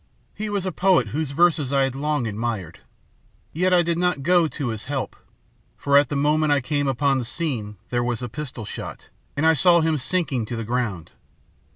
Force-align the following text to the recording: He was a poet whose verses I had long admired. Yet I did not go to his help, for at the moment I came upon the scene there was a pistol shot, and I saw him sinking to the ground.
He 0.33 0.49
was 0.49 0.65
a 0.65 0.71
poet 0.71 1.09
whose 1.09 1.29
verses 1.29 1.71
I 1.71 1.83
had 1.83 1.93
long 1.93 2.25
admired. 2.25 2.79
Yet 3.53 3.71
I 3.71 3.83
did 3.83 3.99
not 3.99 4.23
go 4.23 4.47
to 4.47 4.69
his 4.69 4.85
help, 4.85 5.15
for 5.77 5.95
at 5.95 6.09
the 6.09 6.15
moment 6.15 6.51
I 6.51 6.59
came 6.59 6.87
upon 6.87 7.19
the 7.19 7.23
scene 7.23 7.77
there 7.91 8.03
was 8.03 8.23
a 8.23 8.27
pistol 8.27 8.65
shot, 8.65 9.09
and 9.37 9.45
I 9.45 9.53
saw 9.53 9.79
him 9.79 9.99
sinking 9.99 10.47
to 10.47 10.55
the 10.55 10.63
ground. 10.63 11.11